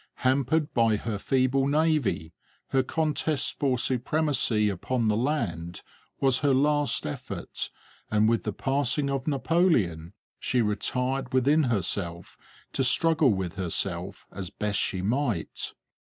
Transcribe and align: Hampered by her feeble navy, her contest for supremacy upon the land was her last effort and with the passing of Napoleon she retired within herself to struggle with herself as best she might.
Hampered 0.25 0.73
by 0.73 0.95
her 0.95 1.19
feeble 1.19 1.67
navy, 1.67 2.33
her 2.69 2.81
contest 2.81 3.59
for 3.59 3.77
supremacy 3.77 4.67
upon 4.67 5.09
the 5.09 5.15
land 5.15 5.83
was 6.19 6.39
her 6.39 6.55
last 6.55 7.05
effort 7.05 7.69
and 8.09 8.27
with 8.27 8.41
the 8.43 8.51
passing 8.51 9.11
of 9.11 9.27
Napoleon 9.27 10.13
she 10.39 10.59
retired 10.59 11.33
within 11.35 11.65
herself 11.65 12.35
to 12.73 12.83
struggle 12.83 13.29
with 13.29 13.57
herself 13.57 14.25
as 14.31 14.49
best 14.49 14.79
she 14.79 15.03
might. 15.03 15.75